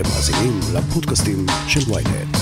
אתם 0.00 0.08
מאזינים 0.08 0.60
לפודקאסטים 0.74 1.46
של 1.68 1.92
ויינט. 1.92 2.36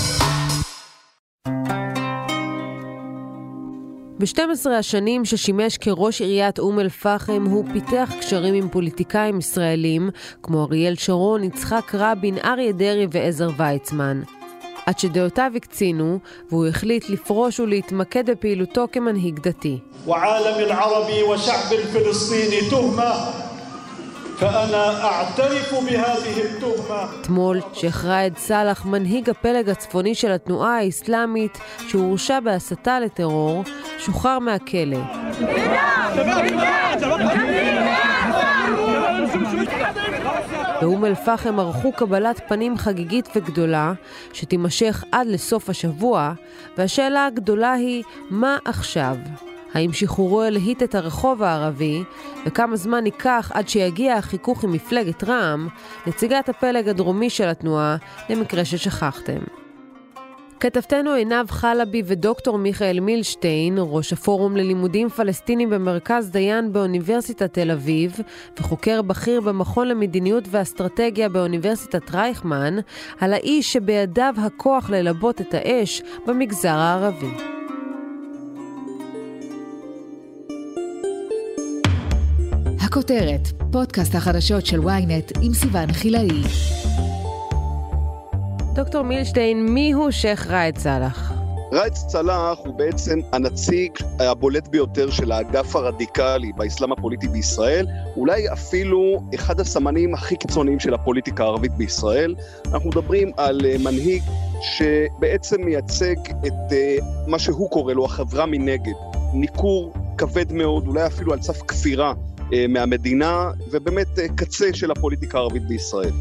ב-12 4.18 4.70
השנים 4.70 5.24
ששימש 5.24 5.76
כראש 5.76 6.20
עיריית 6.20 6.58
אום 6.58 6.80
אל-פחם 6.80 7.44
הוא 7.50 7.64
פיתח 7.72 8.10
קשרים 8.20 8.54
עם 8.54 8.68
פוליטיקאים 8.68 9.38
ישראלים 9.38 10.10
כמו 10.42 10.64
אריאל 10.64 10.94
שרון, 10.94 11.44
יצחק 11.44 11.94
רבין, 11.94 12.38
אריה 12.44 12.72
דרעי 12.72 13.06
ועזר 13.10 13.48
ויצמן. 13.56 14.22
עד 14.86 14.98
שדעותיו 14.98 15.52
הקצינו, 15.56 16.18
והוא 16.50 16.66
החליט 16.66 17.10
לפרוש 17.10 17.60
ולהתמקד 17.60 18.30
בפעילותו 18.30 18.86
כמנהיג 18.92 19.40
דתי. 19.40 19.78
(אומר 22.72 23.47
אתמול, 27.20 27.60
שייח' 27.72 28.04
ראאד 28.04 28.38
סאלח, 28.38 28.84
מנהיג 28.84 29.30
הפלג 29.30 29.68
הצפוני 29.68 30.14
של 30.14 30.32
התנועה 30.32 30.78
האסלאמית, 30.78 31.58
שהורשע 31.88 32.40
בהסתה 32.40 33.00
לטרור, 33.00 33.64
שוחרר 33.98 34.38
מהכלא. 34.38 34.98
באום 40.80 41.04
אל-פחם 41.04 41.60
ערכו 41.60 41.92
קבלת 41.92 42.40
פנים 42.48 42.78
חגיגית 42.78 43.28
וגדולה, 43.34 43.92
שתימשך 44.32 45.04
עד 45.12 45.26
לסוף 45.26 45.70
השבוע, 45.70 46.32
והשאלה 46.76 47.26
הגדולה 47.26 47.72
היא, 47.72 48.02
מה 48.30 48.56
עכשיו? 48.64 49.16
האם 49.74 49.92
שחרורו 49.92 50.42
הלהיט 50.42 50.82
את 50.82 50.94
הרחוב 50.94 51.42
הערבי, 51.42 52.02
וכמה 52.46 52.76
זמן 52.76 53.06
ייקח 53.06 53.52
עד 53.54 53.68
שיגיע 53.68 54.14
החיכוך 54.14 54.64
עם 54.64 54.72
מפלגת 54.72 55.24
רע"מ, 55.24 55.68
נציגת 56.06 56.48
הפלג 56.48 56.88
הדרומי 56.88 57.30
של 57.30 57.48
התנועה, 57.48 57.96
למקרה 58.30 58.64
ששכחתם. 58.64 59.40
כתבתנו 60.60 61.12
עינב 61.12 61.50
חלבי 61.50 62.02
ודוקטור 62.06 62.58
מיכאל 62.58 63.00
מילשטיין, 63.00 63.78
ראש 63.78 64.12
הפורום 64.12 64.56
ללימודים 64.56 65.08
פלסטינים 65.08 65.70
במרכז 65.70 66.30
דיין 66.30 66.72
באוניברסיטת 66.72 67.54
תל 67.54 67.70
אביב, 67.70 68.16
וחוקר 68.58 69.02
בכיר 69.02 69.40
במכון 69.40 69.88
למדיניות 69.88 70.44
ואסטרטגיה 70.50 71.28
באוניברסיטת 71.28 72.10
רייכמן, 72.10 72.76
על 73.20 73.32
האיש 73.32 73.72
שבידיו 73.72 74.34
הכוח 74.36 74.90
ללבות 74.90 75.40
את 75.40 75.54
האש 75.54 76.02
במגזר 76.26 76.76
הערבי. 76.76 77.57
הכותרת, 82.98 83.48
פודקאסט 83.72 84.14
החדשות 84.14 84.66
של 84.66 84.80
ynet 84.80 85.38
עם 85.42 85.54
סיון 85.54 85.92
חילאי. 85.92 86.42
דוקטור 88.74 89.02
מילשטיין, 89.02 89.66
מי 89.74 89.92
הוא 89.92 90.10
שייח' 90.10 90.46
ראאד 90.46 90.78
סאלח? 90.78 91.32
ראאד 91.72 91.94
סלאח 91.94 92.58
הוא 92.64 92.74
בעצם 92.74 93.18
הנציג 93.32 93.92
הבולט 94.20 94.68
ביותר 94.68 95.10
של 95.10 95.32
האגף 95.32 95.76
הרדיקלי 95.76 96.52
באסלאם 96.56 96.92
הפוליטי 96.92 97.28
בישראל, 97.28 97.86
אולי 98.16 98.52
אפילו 98.52 99.22
אחד 99.34 99.60
הסמנים 99.60 100.14
הכי 100.14 100.36
קיצוניים 100.36 100.80
של 100.80 100.94
הפוליטיקה 100.94 101.44
הערבית 101.44 101.72
בישראל. 101.72 102.34
אנחנו 102.72 102.88
מדברים 102.88 103.30
על 103.36 103.60
אה, 103.64 103.76
מנהיג 103.78 104.22
שבעצם 104.62 105.62
מייצג 105.64 106.16
את 106.46 106.72
אה, 106.72 106.96
מה 107.26 107.38
שהוא 107.38 107.70
קורא 107.70 107.92
לו 107.92 108.04
החברה 108.04 108.46
מנגד, 108.46 108.94
ניכור 109.34 109.92
כבד 110.18 110.52
מאוד, 110.52 110.86
אולי 110.86 111.06
אפילו 111.06 111.32
על 111.32 111.42
סף 111.42 111.62
כפירה 111.62 112.12
מהמדינה, 112.68 113.50
ובאמת 113.70 114.08
קצה 114.36 114.66
של 114.72 114.90
הפוליטיקה 114.90 115.38
הערבית 115.38 115.68
בישראל. 115.68 116.12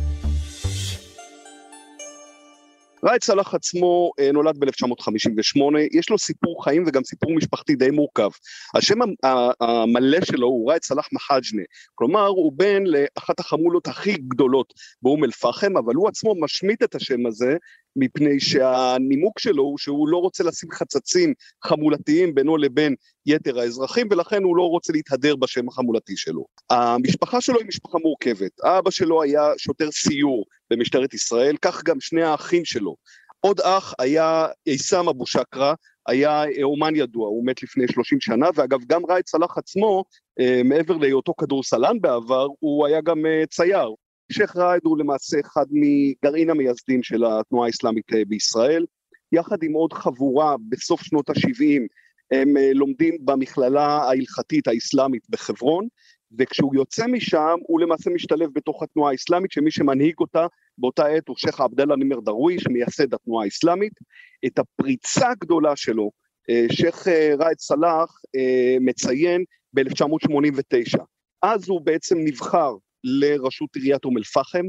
ראאד 3.04 3.24
סלאח 3.24 3.56
עצמו 3.56 4.12
נולד 4.34 4.58
ב-1958, 4.60 5.62
יש 5.92 6.10
לו 6.10 6.18
סיפור 6.18 6.64
חיים 6.64 6.84
וגם 6.88 7.04
סיפור 7.04 7.36
משפחתי 7.36 7.76
די 7.76 7.92
מורכב. 7.92 8.30
השם 8.76 8.96
המלא 9.62 10.18
שלו 10.26 10.48
הוא 10.48 10.72
ראאד 10.72 10.84
סלאח 10.84 11.08
מחאג'נה, 11.12 11.64
כלומר 11.96 12.28
הוא 12.28 12.52
בן 12.56 12.84
לאחת 12.86 13.40
החמולות 13.40 13.88
הכי 13.88 14.14
גדולות 14.14 14.74
באום 15.02 15.24
אל-פחם, 15.24 15.78
אבל 15.78 15.96
הוא 15.96 16.08
עצמו 16.08 16.34
משמיט 16.42 16.84
את 16.84 16.96
השם 16.96 17.26
הזה 17.26 17.58
מפני 17.96 18.40
שהנימוק 18.40 19.40
שלו 19.40 19.64
הוא 19.64 19.78
שהוא 19.78 20.08
לא 20.08 20.18
רוצה 20.18 20.44
לשים 20.44 20.72
חצצים 20.72 21.34
חמולתיים 21.64 22.36
בינו 22.36 22.58
לבין 22.58 22.96
יתר 23.26 23.60
האזרחים, 23.60 24.08
ולכן 24.12 24.44
הוא 24.44 24.58
לא 24.58 24.64
רוצה 24.64 24.94
להתהדר 24.94 25.36
בשם 25.36 25.68
החמולתי 25.68 26.18
שלו. 26.18 26.46
המשפחה 26.70 27.42
שלו 27.42 27.60
היא 27.60 27.68
משפחה 27.68 27.98
מורכבת. 27.98 28.60
אבא 28.64 28.92
שלו 28.92 29.22
היה 29.22 29.52
שוטר 29.58 29.92
סיור 29.92 30.46
במשטרת 30.70 31.14
ישראל, 31.14 31.56
כך 31.62 31.84
גם 31.84 32.00
שני 32.00 32.24
האחים 32.24 32.66
שלו. 32.66 32.96
עוד 33.40 33.60
אח 33.60 33.94
היה 34.00 34.48
עיסאם 34.66 35.10
אבו 35.10 35.28
שקרה, 35.28 35.74
היה 36.08 36.44
אומן 36.64 36.96
ידוע, 36.96 37.28
הוא 37.28 37.46
מת 37.46 37.64
לפני 37.64 37.88
30 37.88 38.22
שנה, 38.22 38.50
ואגב 38.56 38.80
גם 38.88 39.02
ראאד 39.06 39.28
סלאח 39.28 39.58
עצמו, 39.58 40.04
מעבר 40.66 40.98
להיותו 40.98 41.34
כדורסלן 41.38 42.02
בעבר, 42.02 42.48
הוא 42.60 42.88
היה 42.88 43.02
גם 43.02 43.26
צייר. 43.50 43.90
שייח' 44.32 44.56
ראאד 44.56 44.82
הוא 44.84 44.98
למעשה 44.98 45.40
אחד 45.40 45.66
מגרעין 45.72 46.50
המייסדים 46.50 47.04
של 47.04 47.26
התנועה 47.26 47.68
האסלאמית 47.68 48.06
בישראל, 48.28 48.86
יחד 49.32 49.64
עם 49.64 49.74
עוד 49.74 49.94
חבורה 49.94 50.56
בסוף 50.70 51.02
שנות 51.04 51.30
ה-70, 51.30 51.82
הם 52.32 52.54
לומדים 52.74 53.18
במכללה 53.26 53.86
ההלכתית 53.86 54.68
האסלאמית 54.68 55.24
בחברון, 55.30 55.88
וכשהוא 56.40 56.76
יוצא 56.76 57.08
משם 57.08 57.56
הוא 57.62 57.80
למעשה 57.80 58.10
משתלב 58.10 58.50
בתוך 58.54 58.84
התנועה 58.84 59.12
האסלאמית, 59.12 59.52
שמי 59.52 59.72
שמנהיג 59.72 60.16
אותה 60.20 60.48
באותה 60.78 61.06
עת 61.06 61.28
הוא 61.28 61.38
שייח' 61.38 61.62
עבדאללה 61.62 61.96
נימר 61.96 62.20
דרוויש, 62.20 62.68
מייסד 62.68 63.14
התנועה 63.14 63.46
האסלאמית. 63.46 63.94
את 64.46 64.60
הפריצה 64.60 65.30
הגדולה 65.30 65.76
שלו, 65.76 66.12
שייח' 66.72 67.08
ראאד 67.38 67.60
סלאח 67.60 68.22
מציין 68.82 69.44
ב-1989. 69.74 71.00
אז 71.42 71.70
הוא 71.70 71.82
בעצם 71.82 72.18
נבחר 72.20 72.76
לראשות 73.04 73.76
עיריית 73.76 74.06
אום 74.06 74.18
אל-פחם, 74.18 74.66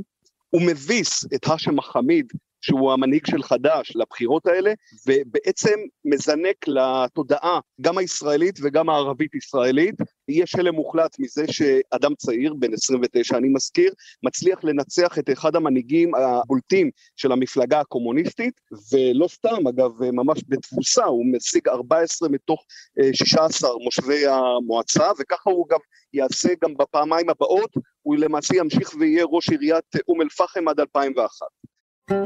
הוא 0.51 0.63
מביס 0.63 1.25
את 1.35 1.47
האשם 1.47 1.77
מחמיד, 1.77 2.33
שהוא 2.61 2.93
המנהיג 2.93 3.27
של 3.27 3.43
חד"ש, 3.43 3.97
לבחירות 3.97 4.47
האלה, 4.47 4.73
ובעצם 5.07 5.79
מזנק 6.05 6.57
לתודעה, 6.67 7.61
גם 7.81 7.99
הישראלית 7.99 8.59
וגם 8.63 8.91
הערבית-ישראלית. 8.91 9.95
יש 10.29 10.55
הלם 10.55 10.75
מוחלט 10.75 11.17
מזה 11.19 11.45
שאדם 11.51 12.15
צעיר, 12.15 12.55
בן 12.55 12.73
29 12.73 13.37
אני 13.37 13.49
מזכיר, 13.49 13.93
מצליח 14.23 14.65
לנצח 14.65 15.19
את 15.19 15.31
אחד 15.31 15.57
המנהיגים 15.57 16.15
הבולטים 16.15 16.91
של 17.17 17.33
המפלגה 17.33 17.81
הקומוניסטית, 17.81 18.61
ולא 18.93 19.29
סתם, 19.29 19.67
אגב, 19.69 19.91
ממש 20.13 20.39
בתבוסה, 20.49 21.05
הוא 21.05 21.27
משיג 21.37 21.69
14 21.69 22.29
מתוך 22.29 22.65
16 23.13 23.71
מושבי 23.85 24.27
המועצה, 24.27 25.11
וככה 25.19 25.51
הוא 25.51 25.69
גם 25.69 25.79
יעשה 26.13 26.49
גם 26.63 26.77
בפעמיים 26.77 27.31
הבאות, 27.31 27.71
הוא 28.03 28.17
למעשה 28.17 28.57
ימשיך 28.57 28.95
ויהיה 28.99 29.25
ראש 29.25 29.49
עיריית 29.49 29.85
אום 30.09 30.23
אל-פחם 30.23 30.69
עד 30.69 30.81
2001. 30.81 31.47
אם 32.11 32.17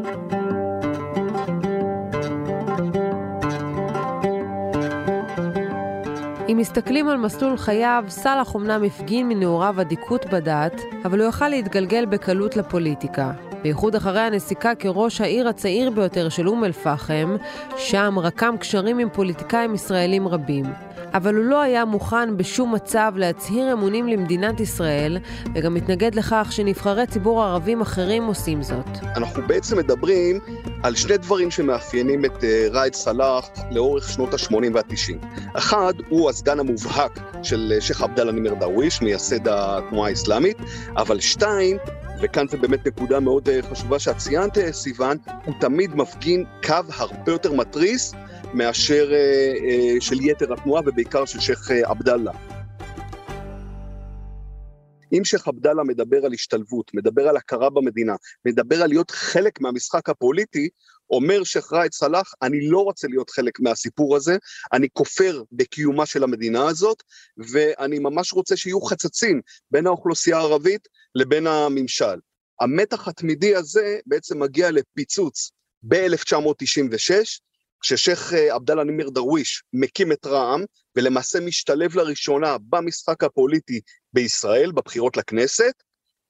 מסתכלים 6.59 7.09
על 7.09 7.17
מסלול 7.17 7.57
חייו, 7.57 8.05
סאלח 8.09 8.57
אמנם 8.57 8.85
הפגין 8.85 9.29
מנעוריו 9.29 9.81
אדיקות 9.81 10.27
בדת, 10.27 10.81
אבל 11.05 11.21
הוא 11.21 11.29
יכל 11.29 11.49
להתגלגל 11.49 12.07
בקלות 12.07 12.57
לפוליטיקה. 12.57 13.33
בייחוד 13.63 13.95
אחרי 13.95 14.21
הנסיקה 14.21 14.75
כראש 14.75 15.21
העיר 15.21 15.49
הצעיר 15.49 15.91
ביותר 15.91 16.29
של 16.29 16.49
אום 16.49 16.65
אל-פחם, 16.65 17.37
שם 17.77 18.15
רקם 18.19 18.55
קשרים 18.61 18.99
עם 18.99 19.09
פוליטיקאים 19.13 19.75
ישראלים 19.75 20.29
רבים. 20.29 20.65
אבל 21.15 21.35
הוא 21.35 21.45
לא 21.45 21.61
היה 21.61 21.85
מוכן 21.85 22.37
בשום 22.37 22.75
מצב 22.75 23.13
להצהיר 23.17 23.73
אמונים 23.73 24.09
למדינת 24.09 24.61
ישראל, 24.61 25.19
וגם 25.55 25.75
מתנגד 25.75 26.15
לכך 26.15 26.49
שנבחרי 26.51 27.07
ציבור 27.07 27.43
ערבים 27.43 27.81
אחרים 27.81 28.25
עושים 28.25 28.63
זאת. 28.63 28.87
אנחנו 29.17 29.43
בעצם 29.47 29.79
מדברים 29.79 30.39
על 30.83 30.95
שני 30.95 31.17
דברים 31.17 31.51
שמאפיינים 31.51 32.25
את 32.25 32.45
ראאד 32.71 32.95
סלאח 32.95 33.49
לאורך 33.71 34.09
שנות 34.09 34.35
ה-80 34.35 34.55
וה-90. 34.75 35.27
אחד, 35.55 35.93
הוא 36.09 36.31
הסגן 36.31 36.61
המובהק 36.61 37.21
של 37.43 37.73
שייח' 37.81 38.03
עבדאללה 38.03 38.33
נימר 38.33 38.55
דרוויש, 38.55 39.03
מייסד 39.03 39.49
התנועה 39.49 40.09
האסלאמית, 40.09 40.57
אבל 40.97 41.21
שתיים, 41.21 41.77
וכאן 42.21 42.49
זה 42.49 42.57
באמת 42.57 42.87
נקודה 42.87 43.21
מאוד 43.21 43.49
חשובה 43.71 43.99
שאת 43.99 44.17
ציינת, 44.17 44.59
סיוון, 44.71 45.17
הוא 45.45 45.55
תמיד 45.61 45.97
מפגין 45.97 46.45
קו 46.67 46.75
הרבה 46.97 47.33
יותר 47.33 47.53
מתריס 47.53 48.15
מאשר 48.55 49.13
של 50.01 50.21
יתר 50.21 50.53
התנועה 50.53 50.83
ובעיקר 50.87 51.25
של 51.25 51.41
שייח' 51.41 51.71
עבדאללה. 51.71 52.33
אם 55.13 55.25
שייח' 55.25 55.49
עבדאללה 55.49 55.83
מדבר 55.83 56.27
על 56.27 56.33
השתלבות, 56.33 56.91
מדבר 56.95 57.29
על 57.29 57.37
הכרה 57.37 57.71
במדינה, 57.71 58.15
מדבר 58.45 58.83
על 58.83 58.89
להיות 58.89 59.11
חלק 59.11 59.61
מהמשחק 59.61 60.09
הפוליטי, 60.09 60.69
אומר 61.11 61.45
שייח' 61.45 61.73
ראאד 61.73 61.93
סלאח, 61.93 62.35
אני 62.43 62.69
לא 62.69 62.79
רוצה 62.79 63.09
להיות 63.09 63.31
חלק 63.31 63.61
מהסיפור 63.61 64.17
הזה, 64.17 64.37
אני 64.73 64.89
כופר 64.93 65.43
בקיומה 65.53 66.07
של 66.07 66.23
המדינה 66.23 66.69
הזאת, 66.69 67.03
ואני 67.37 67.99
ממש 67.99 68.33
רוצה 68.33 68.57
שיהיו 68.57 68.81
חצצים 68.81 69.41
בין 69.71 69.87
האוכלוסייה 69.87 70.37
הערבית 70.37 70.89
לבין 71.15 71.47
הממשל. 71.47 72.19
המתח 72.61 73.09
התמידי 73.09 73.57
הזה 73.57 73.99
בעצם 74.07 74.43
מגיע 74.43 74.71
לפיצוץ 74.71 75.51
ב-1996, 75.83 77.13
כששייח' 77.83 78.33
אה, 78.33 78.55
עבדאללה 78.55 78.85
נימר 78.85 79.09
דרוויש 79.09 79.63
מקים 79.73 80.13
את 80.13 80.27
רע"מ, 80.27 80.65
ולמעשה 80.97 81.41
משתלב 81.41 81.97
לראשונה 81.97 82.57
במשחק 82.69 83.25
הפוליטי 83.25 83.81
בישראל, 84.13 84.73
בבחירות 84.73 85.17
לכנסת, 85.17 85.75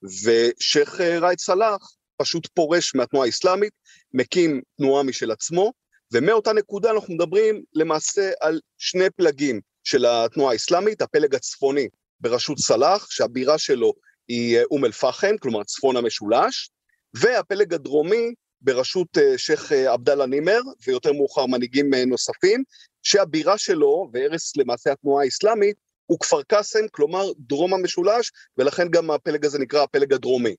ושייח' 0.02 1.00
אה, 1.00 1.18
ראאד 1.18 1.38
סלאח 1.38 1.94
פשוט 2.16 2.48
פורש 2.54 2.94
מהתנועה 2.94 3.26
האסלאמית, 3.26 3.72
מקים 4.14 4.60
תנועה 4.76 5.02
משל 5.02 5.30
עצמו, 5.30 5.72
ומאותה 6.12 6.52
נקודה 6.52 6.90
אנחנו 6.90 7.14
מדברים 7.14 7.62
למעשה 7.74 8.30
על 8.40 8.60
שני 8.78 9.10
פלגים 9.16 9.60
של 9.84 10.06
התנועה 10.06 10.52
האסלאמית, 10.52 11.02
הפלג 11.02 11.34
הצפוני 11.34 11.88
בראשות 12.20 12.58
סלאח, 12.58 13.10
שהבירה 13.10 13.58
שלו 13.58 13.92
היא 14.28 14.58
אה, 14.58 14.62
אום 14.70 14.84
אל-פחם, 14.84 15.36
כלומר 15.40 15.64
צפון 15.64 15.96
המשולש, 15.96 16.70
והפלג 17.14 17.74
הדרומי 17.74 18.34
בראשות 18.62 19.18
אה, 19.18 19.38
שייח' 19.38 19.72
אה, 19.72 19.92
עבדאללה 19.92 20.26
נימר, 20.26 20.60
ויותר 20.86 21.12
מאוחר 21.12 21.46
מנהיגים 21.46 21.94
נוספים, 21.94 22.62
שהבירה 23.02 23.58
שלו, 23.58 24.10
והרס 24.12 24.56
למעשה 24.56 24.92
התנועה 24.92 25.24
האסלאמית, 25.24 25.76
הוא 26.06 26.18
כפר 26.18 26.42
קאסם, 26.42 26.88
כלומר 26.90 27.24
דרום 27.38 27.74
המשולש, 27.74 28.32
ולכן 28.58 28.88
גם 28.88 29.10
הפלג 29.10 29.44
הזה 29.44 29.58
נקרא 29.58 29.82
הפלג 29.82 30.12
הדרומי. 30.12 30.54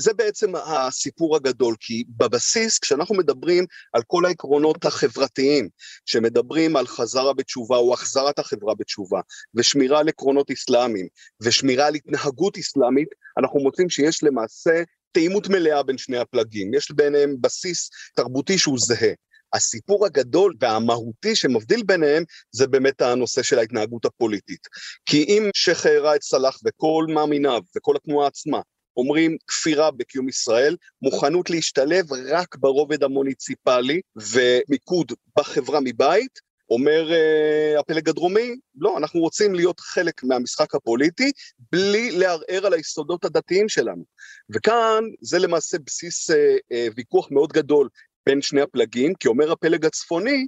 זה 0.00 0.14
בעצם 0.14 0.56
הסיפור 0.56 1.36
הגדול, 1.36 1.74
כי 1.80 2.04
בבסיס, 2.08 2.78
כשאנחנו 2.78 3.14
מדברים 3.14 3.64
על 3.92 4.02
כל 4.06 4.26
העקרונות 4.26 4.84
החברתיים, 4.84 5.68
שמדברים 6.06 6.76
על 6.76 6.86
חזרה 6.86 7.34
בתשובה 7.34 7.76
או 7.76 7.94
החזרת 7.94 8.38
החברה 8.38 8.74
בתשובה, 8.74 9.20
ושמירה 9.54 9.98
על 9.98 10.08
עקרונות 10.08 10.50
אסלאמיים, 10.50 11.06
ושמירה 11.40 11.86
על 11.86 11.94
התנהגות 11.94 12.58
אסלאמית, 12.58 13.08
אנחנו 13.38 13.60
מוצאים 13.60 13.90
שיש 13.90 14.22
למעשה 14.22 14.82
תאימות 15.12 15.48
מלאה 15.48 15.82
בין 15.82 15.98
שני 15.98 16.18
הפלגים, 16.18 16.74
יש 16.74 16.90
ביניהם 16.90 17.36
בסיס 17.40 17.90
תרבותי 18.14 18.58
שהוא 18.58 18.78
זהה. 18.78 19.12
הסיפור 19.54 20.06
הגדול 20.06 20.54
והמהותי 20.60 21.36
שמבדיל 21.36 21.82
ביניהם 21.82 22.24
זה 22.50 22.66
באמת 22.66 23.02
הנושא 23.02 23.42
של 23.42 23.58
ההתנהגות 23.58 24.04
הפוליטית. 24.04 24.66
כי 25.06 25.24
אם 25.28 25.50
שייח' 25.54 25.86
ראאד 25.86 26.22
סלאח 26.22 26.58
וכל 26.64 27.06
מאמיניו 27.08 27.60
וכל 27.76 27.96
התנועה 27.96 28.26
עצמה 28.26 28.60
אומרים 28.96 29.36
כפירה 29.46 29.90
בקיום 29.90 30.28
ישראל, 30.28 30.76
מוכנות 31.02 31.50
להשתלב 31.50 32.12
רק 32.12 32.56
ברובד 32.56 33.02
המוניציפלי 33.02 34.00
ומיקוד 34.16 35.12
בחברה 35.38 35.80
מבית, 35.84 36.51
אומר 36.72 37.10
uh, 37.10 37.80
הפלג 37.80 38.08
הדרומי, 38.08 38.56
לא, 38.76 38.98
אנחנו 38.98 39.20
רוצים 39.20 39.54
להיות 39.54 39.80
חלק 39.80 40.24
מהמשחק 40.24 40.74
הפוליטי 40.74 41.32
בלי 41.72 42.10
לערער 42.10 42.66
על 42.66 42.74
היסודות 42.74 43.24
הדתיים 43.24 43.68
שלנו. 43.68 44.04
וכאן 44.54 45.04
זה 45.20 45.38
למעשה 45.38 45.78
בסיס 45.86 46.30
uh, 46.30 46.34
uh, 46.34 46.92
ויכוח 46.96 47.30
מאוד 47.30 47.52
גדול 47.52 47.88
בין 48.26 48.42
שני 48.42 48.60
הפלגים, 48.60 49.14
כי 49.14 49.28
אומר 49.28 49.52
הפלג 49.52 49.86
הצפוני, 49.86 50.46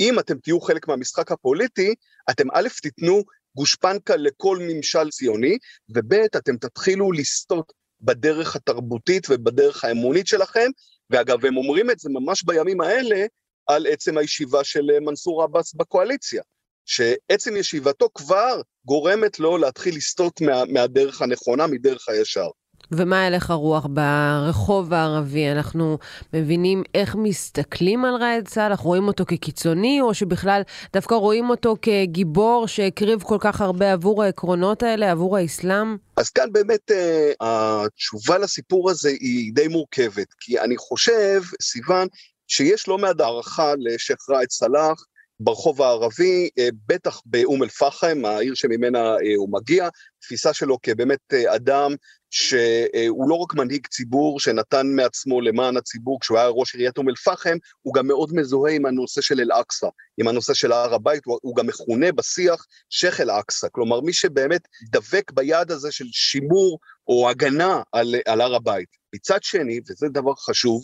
אם 0.00 0.18
אתם 0.18 0.38
תהיו 0.38 0.60
חלק 0.60 0.88
מהמשחק 0.88 1.32
הפוליטי, 1.32 1.94
אתם 2.30 2.46
א', 2.52 2.68
תיתנו 2.82 3.22
גושפנקה 3.56 4.16
לכל 4.16 4.58
ממשל 4.60 5.10
ציוני, 5.10 5.58
וב', 5.88 6.12
אתם 6.12 6.56
תתחילו 6.56 7.12
לסטות 7.12 7.72
בדרך 8.00 8.56
התרבותית 8.56 9.26
ובדרך 9.30 9.84
האמונית 9.84 10.26
שלכם, 10.26 10.70
ואגב, 11.10 11.44
הם 11.44 11.56
אומרים 11.56 11.90
את 11.90 11.98
זה 11.98 12.10
ממש 12.10 12.42
בימים 12.42 12.80
האלה 12.80 13.26
על 13.66 13.86
עצם 13.86 14.18
הישיבה 14.18 14.64
של 14.64 14.90
אה, 14.90 15.00
מנסור 15.00 15.42
עבאס 15.42 15.74
בקואליציה, 15.74 16.42
שעצם 16.84 17.56
ישיבתו 17.56 18.08
כבר 18.14 18.60
גורמת 18.84 19.38
לו 19.38 19.58
להתחיל 19.58 19.96
לסטות 19.96 20.40
מה, 20.40 20.64
מהדרך 20.64 21.22
הנכונה, 21.22 21.66
מדרך 21.66 22.08
הישר. 22.08 22.48
ומה 22.90 23.26
הלך 23.26 23.50
הרוח 23.50 23.86
ברחוב 23.90 24.92
הערבי? 24.92 25.50
אנחנו 25.52 25.98
מבינים 26.32 26.82
איך 26.94 27.16
מסתכלים 27.16 28.04
על 28.04 28.14
ראאד 28.14 28.48
סאלח? 28.48 28.80
רואים 28.80 29.08
אותו 29.08 29.24
כקיצוני, 29.26 30.00
או 30.00 30.14
שבכלל 30.14 30.62
דווקא 30.92 31.14
רואים 31.14 31.50
אותו 31.50 31.76
כגיבור 31.82 32.66
שהקריב 32.66 33.22
כל 33.22 33.36
כך 33.40 33.60
הרבה 33.60 33.92
עבור 33.92 34.22
העקרונות 34.22 34.82
האלה, 34.82 35.10
עבור 35.10 35.36
האסלאם? 35.36 35.96
אז 36.16 36.30
כאן 36.30 36.52
באמת 36.52 36.90
uh, 36.90 36.94
התשובה 37.40 38.38
לסיפור 38.38 38.90
הזה 38.90 39.08
היא 39.08 39.52
די 39.54 39.68
מורכבת, 39.68 40.26
כי 40.40 40.60
אני 40.60 40.76
חושב, 40.76 41.42
סיון, 41.62 42.08
שיש 42.48 42.88
לא 42.88 42.98
מעט 42.98 43.20
הערכה 43.20 43.72
לשייח' 43.78 44.30
ראאד 44.30 44.50
סלאח, 44.50 45.04
ברחוב 45.40 45.82
הערבי, 45.82 46.48
אה, 46.58 46.68
בטח 46.86 47.20
באום 47.26 47.62
אל-פחם, 47.62 48.24
העיר 48.24 48.54
שממנה 48.54 48.98
אה, 48.98 49.34
הוא 49.36 49.52
מגיע, 49.52 49.88
תפיסה 50.20 50.52
שלו 50.52 50.78
כבאמת 50.82 51.18
אה, 51.32 51.54
אדם 51.54 51.94
שהוא 52.30 53.28
לא 53.28 53.34
רק 53.34 53.54
מנהיג 53.54 53.86
ציבור 53.86 54.40
שנתן 54.40 54.86
מעצמו 54.86 55.40
למען 55.40 55.76
הציבור 55.76 56.20
כשהוא 56.20 56.38
היה 56.38 56.48
ראש 56.48 56.74
עיריית 56.74 56.98
אום 56.98 57.08
אל-פחם, 57.08 57.56
הוא 57.82 57.94
גם 57.94 58.06
מאוד 58.06 58.30
מזוהה 58.34 58.72
עם 58.72 58.86
הנושא 58.86 59.20
של 59.20 59.40
אל-אקצא, 59.40 59.86
עם 60.18 60.28
הנושא 60.28 60.54
של 60.54 60.72
הר 60.72 60.94
הבית, 60.94 61.22
הוא, 61.24 61.38
הוא 61.42 61.56
גם 61.56 61.66
מכונה 61.66 62.12
בשיח 62.12 62.66
שייח' 62.90 63.20
אל-אקצא, 63.20 63.68
כלומר 63.72 64.00
מי 64.00 64.12
שבאמת 64.12 64.68
דבק 64.92 65.30
ביעד 65.32 65.70
הזה 65.70 65.92
של 65.92 66.04
שימור 66.12 66.78
או 67.08 67.30
הגנה 67.30 67.82
על, 67.92 68.14
על 68.26 68.40
הר 68.40 68.54
הבית. 68.54 68.88
מצד 69.14 69.42
שני, 69.42 69.80
וזה 69.88 70.08
דבר 70.08 70.34
חשוב, 70.34 70.82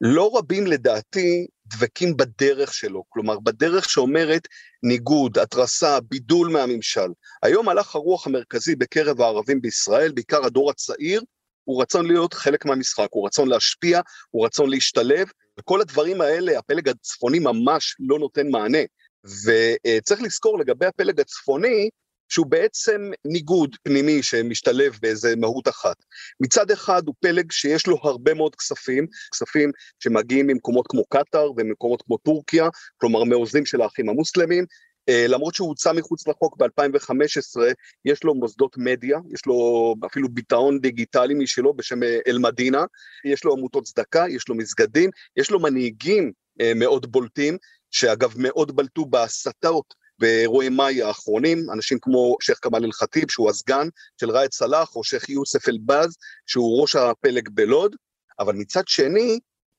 לא 0.00 0.30
רבים 0.38 0.66
לדעתי 0.66 1.46
דבקים 1.66 2.16
בדרך 2.16 2.74
שלו, 2.74 3.04
כלומר 3.08 3.38
בדרך 3.38 3.90
שאומרת 3.90 4.48
ניגוד, 4.82 5.38
התרסה, 5.38 6.00
בידול 6.00 6.48
מהממשל. 6.48 7.08
היום 7.42 7.68
הלך 7.68 7.94
הרוח 7.94 8.26
המרכזי 8.26 8.76
בקרב 8.76 9.20
הערבים 9.20 9.60
בישראל, 9.60 10.12
בעיקר 10.12 10.44
הדור 10.44 10.70
הצעיר, 10.70 11.22
הוא 11.64 11.82
רצון 11.82 12.06
להיות 12.06 12.34
חלק 12.34 12.64
מהמשחק, 12.64 13.08
הוא 13.10 13.26
רצון 13.26 13.48
להשפיע, 13.48 14.00
הוא 14.30 14.46
רצון 14.46 14.70
להשתלב, 14.70 15.28
וכל 15.60 15.80
הדברים 15.80 16.20
האלה, 16.20 16.58
הפלג 16.58 16.88
הצפוני 16.88 17.38
ממש 17.38 17.96
לא 18.00 18.18
נותן 18.18 18.50
מענה. 18.50 18.78
וצריך 19.24 20.22
לזכור 20.22 20.58
לגבי 20.58 20.86
הפלג 20.86 21.20
הצפוני, 21.20 21.90
שהוא 22.28 22.46
בעצם 22.46 23.10
ניגוד 23.24 23.76
פנימי 23.82 24.22
שמשתלב 24.22 24.98
באיזה 25.02 25.36
מהות 25.36 25.68
אחת. 25.68 25.96
מצד 26.40 26.70
אחד 26.70 27.02
הוא 27.06 27.14
פלג 27.20 27.52
שיש 27.52 27.86
לו 27.86 27.98
הרבה 28.02 28.34
מאוד 28.34 28.54
כספים, 28.56 29.06
כספים 29.32 29.70
שמגיעים 29.98 30.46
ממקומות 30.46 30.86
כמו 30.88 31.04
קטאר 31.04 31.50
וממקומות 31.56 32.02
כמו 32.02 32.16
טורקיה, 32.16 32.68
כלומר 32.96 33.24
מעוזים 33.24 33.66
של 33.66 33.80
האחים 33.80 34.08
המוסלמים, 34.08 34.64
Uh, 35.10 35.28
למרות 35.28 35.54
שהוא 35.54 35.68
הוצא 35.68 35.92
מחוץ 35.92 36.28
לחוק 36.28 36.56
ב-2015, 36.56 37.60
יש 38.04 38.24
לו 38.24 38.34
מוסדות 38.34 38.76
מדיה, 38.78 39.18
יש 39.34 39.46
לו 39.46 39.94
אפילו 40.06 40.28
ביטאון 40.28 40.80
דיגיטלי 40.80 41.34
משלו 41.34 41.74
בשם 41.74 42.02
אה, 42.02 42.18
אל-מדינה, 42.26 42.84
יש 43.24 43.44
לו 43.44 43.52
עמותות 43.52 43.84
צדקה, 43.84 44.24
יש 44.28 44.48
לו 44.48 44.54
מסגדים, 44.54 45.10
יש 45.36 45.50
לו 45.50 45.60
מנהיגים 45.60 46.32
uh, 46.62 46.64
מאוד 46.74 47.12
בולטים, 47.12 47.56
שאגב 47.90 48.34
מאוד 48.36 48.76
בלטו 48.76 49.04
בהסתות 49.04 49.94
באירועי 50.18 50.68
מאי 50.68 51.02
האחרונים, 51.02 51.70
אנשים 51.72 51.98
כמו 52.02 52.36
שייח' 52.40 52.58
כמאל 52.62 52.84
אל-חטיב, 52.84 53.30
שהוא 53.30 53.50
הסגן 53.50 53.88
של 54.20 54.30
ראאד 54.30 54.52
סלאח, 54.52 54.96
או 54.96 55.04
שייח' 55.04 55.28
יוסף 55.28 55.68
אל-באז, 55.68 56.16
שהוא 56.46 56.82
ראש 56.82 56.96
הפלג 56.96 57.48
בלוד, 57.48 57.96
אבל 58.38 58.54
מצד 58.54 58.88
שני, 58.88 59.38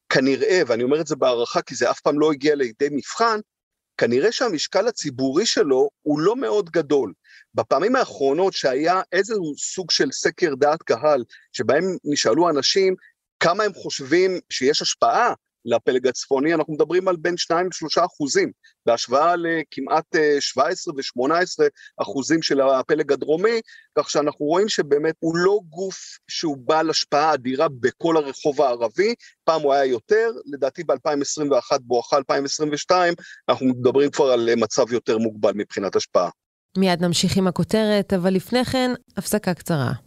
כנראה, 0.09 0.61
ואני 0.67 0.83
אומר 0.83 1.01
את 1.01 1.07
זה 1.07 1.15
בהערכה 1.15 1.61
כי 1.61 1.75
זה 1.75 1.91
אף 1.91 1.99
פעם 1.99 2.19
לא 2.19 2.31
הגיע 2.31 2.55
לידי 2.55 2.87
מבחן, 2.91 3.39
כנראה 3.97 4.31
שהמשקל 4.31 4.87
הציבורי 4.87 5.45
שלו 5.45 5.89
הוא 6.01 6.19
לא 6.19 6.35
מאוד 6.35 6.69
גדול. 6.69 7.13
בפעמים 7.53 7.95
האחרונות 7.95 8.53
שהיה 8.53 9.01
איזשהו 9.11 9.53
סוג 9.57 9.91
של 9.91 10.11
סקר 10.11 10.55
דעת 10.55 10.83
קהל, 10.83 11.23
שבהם 11.53 11.83
נשאלו 12.03 12.49
אנשים 12.49 12.95
כמה 13.39 13.63
הם 13.63 13.73
חושבים 13.73 14.39
שיש 14.49 14.81
השפעה 14.81 15.33
לפלג 15.67 16.07
הצפוני, 16.07 16.53
אנחנו 16.53 16.73
מדברים 16.73 17.07
על 17.07 17.15
בין 17.15 17.37
2 17.37 17.65
ל-3 17.65 18.05
אחוזים, 18.05 18.51
בהשוואה 18.85 19.35
לכמעט 19.35 20.15
17 20.39 20.93
אה, 20.93 20.97
ו-18 20.97 21.69
אחוזים 22.01 22.41
של 22.41 22.61
הפלג 22.61 23.11
הדרומי, 23.11 23.61
כך 23.97 24.09
שאנחנו 24.09 24.45
רואים 24.45 24.69
שבאמת 24.69 25.15
הוא 25.19 25.37
לא 25.37 25.59
גוף 25.69 26.17
שהוא 26.27 26.57
בעל 26.57 26.89
השפעה 26.89 27.33
אדירה 27.33 27.67
בכל 27.79 28.17
הרחוב 28.17 28.61
הערבי, 28.61 29.15
פעם 29.43 29.61
הוא 29.61 29.73
היה 29.73 29.85
יותר, 29.85 30.31
לדעתי 30.45 30.83
ב-2021 30.83 31.77
בואכה 31.81 32.17
2022, 32.17 33.13
אנחנו 33.49 33.65
מדברים 33.65 34.11
כבר 34.11 34.31
על 34.31 34.49
מצב 34.57 34.91
יותר 34.93 35.17
מוגבל 35.17 35.51
מבחינת 35.55 35.95
השפעה. 35.95 36.29
מיד 36.77 37.01
נמשיך 37.01 37.37
עם 37.37 37.47
הכותרת, 37.47 38.13
אבל 38.13 38.33
לפני 38.33 38.65
כן, 38.65 38.91
הפסקה 39.17 39.53
קצרה. 39.53 40.06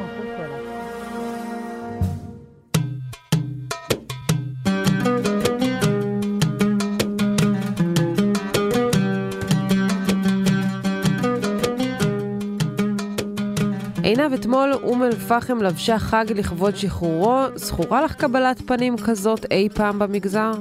אתמול 14.41 14.73
אום 14.83 15.03
אל-פחם 15.03 15.61
לבשה 15.61 15.99
חג 15.99 16.25
לכבוד 16.35 16.75
שחרורו. 16.75 17.37
זכורה 17.55 18.01
לך 18.01 18.15
קבלת 18.15 18.61
פנים 18.61 18.97
כזאת 18.97 19.45
אי 19.51 19.69
פעם 19.73 19.99
במגזר? 19.99 20.51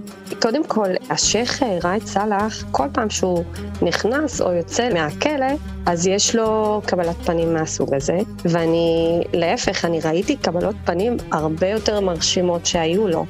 קודם 0.43 0.65
כל, 0.65 0.89
השייח' 1.11 1.63
ראאד 1.63 2.07
סאלח, 2.07 2.65
כל 2.71 2.87
פעם 2.93 3.11
שהוא 3.11 3.45
נכנס 3.83 4.41
או 4.41 4.53
יוצא 4.53 4.89
מהכלא, 4.95 5.47
אז 5.87 6.07
יש 6.07 6.37
לו 6.37 6.83
קבלת 6.87 7.17
פנים 7.17 7.55
מהסוג 7.55 7.95
הזה. 7.95 8.19
ואני, 8.45 9.21
להפך, 9.33 9.85
אני 9.85 10.01
ראיתי 10.01 10.37
קבלות 10.37 10.77
פנים 10.85 11.17
הרבה 11.33 11.69
יותר 11.69 12.01
מרשימות 12.01 12.67
שהיו 12.67 13.09
לו. 13.09 13.27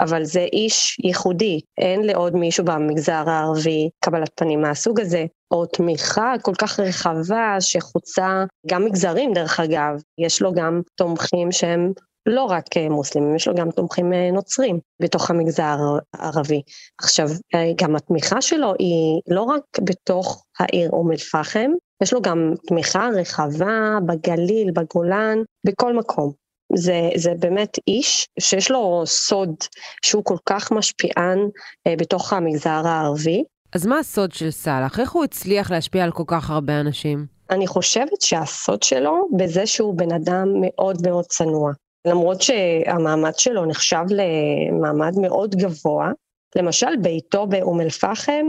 אבל 0.00 0.24
זה 0.24 0.46
איש 0.52 0.96
ייחודי, 1.04 1.60
אין 1.78 2.02
לעוד 2.02 2.36
מישהו 2.36 2.64
במגזר 2.64 3.24
הערבי 3.26 3.88
קבלת 4.04 4.30
פנים 4.34 4.62
מהסוג 4.62 5.00
הזה, 5.00 5.24
או 5.50 5.66
תמיכה 5.66 6.34
כל 6.42 6.54
כך 6.58 6.80
רחבה 6.80 7.56
שחוצה 7.60 8.44
גם 8.66 8.84
מגזרים 8.84 9.32
דרך 9.32 9.60
אגב, 9.60 10.02
יש 10.18 10.42
לו 10.42 10.52
גם 10.52 10.80
תומכים 10.96 11.52
שהם 11.52 11.92
לא 12.26 12.44
רק 12.44 12.64
אה, 12.76 12.88
מוסלמים, 12.88 13.36
יש 13.36 13.48
לו 13.48 13.54
גם 13.54 13.70
תומכים 13.70 14.12
אה, 14.12 14.30
נוצרים 14.32 14.78
בתוך 15.02 15.30
המגזר 15.30 15.76
הערבי. 16.14 16.62
עכשיו, 17.00 17.28
אה, 17.54 17.72
גם 17.76 17.96
התמיכה 17.96 18.40
שלו 18.40 18.72
היא 18.78 19.20
לא 19.28 19.42
רק 19.42 19.62
בתוך 19.82 20.44
העיר 20.58 20.90
אום 20.90 21.12
אל-פחם, 21.12 21.70
יש 22.02 22.12
לו 22.12 22.22
גם 22.22 22.52
תמיכה 22.66 23.08
רחבה 23.14 23.98
בגליל, 24.06 24.70
בגולן, 24.70 25.38
בכל 25.66 25.96
מקום. 25.96 26.43
זה, 26.76 27.10
זה 27.16 27.30
באמת 27.38 27.78
איש 27.88 28.28
שיש 28.40 28.70
לו 28.70 29.02
סוד 29.06 29.54
שהוא 30.04 30.24
כל 30.24 30.36
כך 30.46 30.72
משפיען 30.72 31.38
אה, 31.86 31.94
בתוך 31.98 32.32
המגזר 32.32 32.82
הערבי. 32.84 33.44
אז 33.72 33.86
מה 33.86 33.98
הסוד 33.98 34.32
של 34.32 34.50
סאלח? 34.50 35.00
איך 35.00 35.12
הוא 35.12 35.24
הצליח 35.24 35.70
להשפיע 35.70 36.04
על 36.04 36.12
כל 36.12 36.24
כך 36.26 36.50
הרבה 36.50 36.80
אנשים? 36.80 37.26
אני 37.50 37.66
חושבת 37.66 38.20
שהסוד 38.20 38.82
שלו 38.82 39.28
בזה 39.36 39.66
שהוא 39.66 39.94
בן 39.98 40.12
אדם 40.12 40.48
מאוד 40.60 40.98
מאוד 41.06 41.24
צנוע. 41.24 41.72
למרות 42.06 42.42
שהמעמד 42.42 43.38
שלו 43.38 43.64
נחשב 43.64 44.04
למעמד 44.10 45.18
מאוד 45.18 45.54
גבוה, 45.54 46.10
למשל 46.56 46.96
ביתו 47.02 47.46
באום 47.46 47.80
אל-פחם 47.80 48.46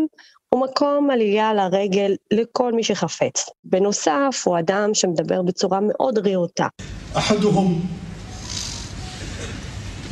הוא 0.50 0.62
מקום 0.62 1.10
עלייה 1.10 1.54
לרגל 1.54 2.16
לכל 2.34 2.74
מי 2.74 2.84
שחפץ. 2.84 3.46
בנוסף, 3.64 4.44
הוא 4.46 4.60
אדם 4.60 4.94
שמדבר 4.94 5.42
בצורה 5.42 5.80
מאוד 5.82 6.28
רהוטה. 6.28 6.68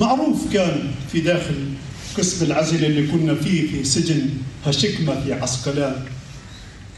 معروف 0.00 0.52
كان 0.52 0.90
في 1.12 1.20
داخل 1.20 1.68
قسم 2.18 2.46
العزل 2.46 2.84
اللي 2.84 3.06
كنا 3.06 3.34
فيه 3.34 3.70
في 3.70 3.84
سجن 3.84 4.30
هشكمة 4.64 5.20
في 5.24 5.32
عسقلان 5.32 6.04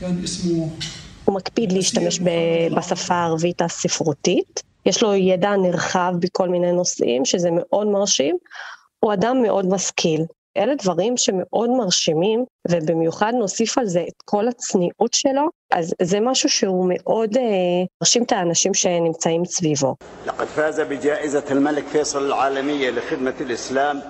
كان 0.00 0.20
اسمه 0.24 0.70
הוא 1.24 1.34
מקפיד 1.34 1.72
להשתמש 1.72 2.20
בשפה 2.76 3.14
הערבית 3.14 3.62
הספרותית, 3.62 4.62
יש 4.86 5.02
לו 5.02 5.14
ידע 5.14 5.56
נרחב 5.56 6.14
בכל 6.18 6.48
מיני 6.48 6.72
נושאים, 6.72 7.24
שזה 7.24 7.48
מאוד 7.52 7.86
מרשים, 7.86 8.36
הוא 9.00 9.12
אדם 9.12 9.42
מאוד 9.42 9.66
משכיל. 9.66 10.24
אלה 10.56 10.74
דברים 10.74 11.16
שמאוד 11.16 11.70
מרשימים, 11.70 12.44
ובמיוחד 12.68 13.32
נוסיף 13.34 13.78
על 13.78 13.86
זה 13.86 14.00
את 14.08 14.22
כל 14.24 14.48
הצניעות 14.48 15.12
שלו, 15.12 15.48
אז 15.72 15.94
זה 16.02 16.20
משהו 16.20 16.48
שהוא 16.48 16.86
מאוד 16.88 17.36
אה, 17.36 17.42
מרשים 18.02 18.22
את 18.22 18.32
האנשים 18.32 18.74
שנמצאים 18.74 19.44
סביבו. 19.44 19.96
لقد 20.26 20.46
فاز 20.46 20.80
بجائزة 20.80 21.44
الملك 21.50 21.84
فيصل 21.86 22.26
العالمية 22.26 22.90
لخدمة 22.90 23.34
الإسلام 23.40 24.00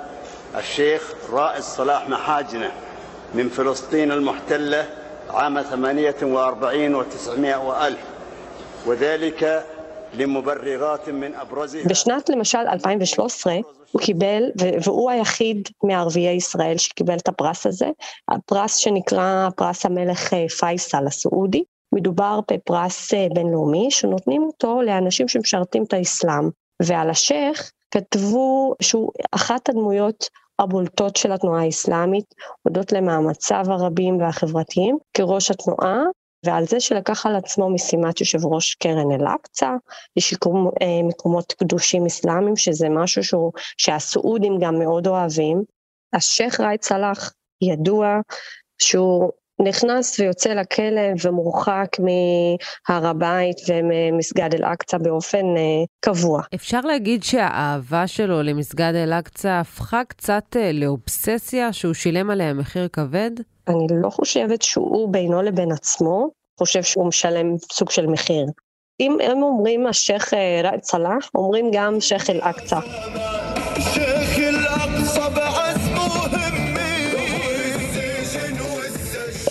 الشيخ 0.59 1.15
رائد 1.33 1.63
صلاح 1.63 2.09
محاجنة 2.09 2.71
من 3.35 3.49
فلسطين 3.49 4.13
المحتلة 4.13 4.87
عام 5.31 5.59
48 5.59 7.03
و900 7.03 7.57
وألف 7.57 7.99
وذلك 8.87 9.65
בשנת 11.90 12.30
למשל 12.30 12.58
2013 12.58 13.54
הוא 13.92 14.02
קיבל, 14.02 14.44
והוא 14.84 15.12
היחיד 15.12 15.70
מערביי 15.84 16.36
ישראל 16.36 16.78
שקיבל 16.78 17.18
את 17.18 17.28
הפרס 17.28 17.68
הזה, 17.68 17.90
הפרס 18.30 18.76
שנקרא 18.76 19.50
פרס 19.56 19.86
המלך 19.86 20.34
אה, 20.34 20.50
פייסל 20.50 21.08
הסעודי. 21.08 21.64
מדובר 21.96 22.40
בפרס 22.52 23.14
אה, 23.14 23.28
בינלאומי 23.34 23.92
שנותנים 23.92 24.44
אותו 24.44 24.82
לאנשים 24.82 25.28
שמשרתים 25.28 25.84
את 25.84 25.94
האסלאם. 25.94 26.50
ועל 26.82 27.10
השייח 27.10 27.72
כתבו 27.92 28.74
שהוא 28.82 29.12
אחת 29.32 29.70
הדמויות 29.70 30.30
הבולטות 30.60 31.16
של 31.16 31.32
התנועה 31.32 31.64
האסלאמית, 31.64 32.26
הודות 32.64 32.92
למאמציו 32.92 33.66
הרבים 33.68 34.22
והחברתיים 34.22 34.98
כראש 35.14 35.52
התנועה, 35.52 35.98
ועל 36.46 36.66
זה 36.66 36.80
שלקח 36.80 37.26
על 37.26 37.36
עצמו 37.36 37.70
משימת 37.70 38.20
יושב 38.20 38.46
ראש 38.46 38.74
קרן 38.74 39.12
אל-אקצא, 39.12 39.70
לשיקום 40.18 40.70
אה, 40.82 41.04
מקומות 41.04 41.54
קדושים 41.54 42.06
אסלאמיים, 42.06 42.56
שזה 42.56 42.90
משהו 42.90 43.24
שהוא, 43.24 43.52
שהסעודים 43.78 44.58
גם 44.62 44.80
מאוד 44.80 45.08
אוהבים. 45.08 45.64
השייח' 46.14 46.60
ראאד 46.60 46.82
סלאח 46.82 47.34
ידוע 47.62 48.20
שהוא 48.82 49.32
נכנס 49.62 50.20
ויוצא 50.20 50.50
לכלא 50.50 51.02
ומורחק 51.24 51.88
מהר 52.00 53.08
הבית 53.08 53.58
וממסגד 53.68 54.50
אל-אקצא 54.54 54.98
באופן 54.98 55.46
uh, 55.56 55.88
קבוע. 56.00 56.42
אפשר 56.56 56.82
להגיד 56.82 57.24
שהאהבה 57.24 58.08
שלו 58.08 58.44
למסגד 58.44 58.94
אל-אקצא 58.96 59.50
הפכה 59.50 60.04
קצת 60.04 60.44
uh, 60.56 60.74
לאובססיה 60.74 61.74
שהוא 61.74 61.94
שילם 61.94 62.30
עליה 62.30 62.54
מחיר 62.54 62.88
כבד? 62.88 63.32
אני 63.68 63.88
לא 63.90 64.10
חושבת 64.10 64.62
שהוא 64.62 65.10
בינו 65.14 65.42
לבין 65.42 65.72
עצמו 65.72 66.30
חושב 66.60 66.84
שהוא 66.84 67.08
משלם 67.08 67.58
סוג 67.72 67.90
של 67.90 68.08
מחיר. 68.08 68.46
אם 69.00 69.18
הם 69.24 69.44
אומרים 69.44 69.88
השייח' 69.88 70.34
אה, 70.34 70.62
ראאד 70.64 70.84
סלאח, 70.84 71.30
אומרים 71.36 71.70
גם 71.74 72.00
שייח' 72.00 72.30
אל-אקצא. 72.30 72.80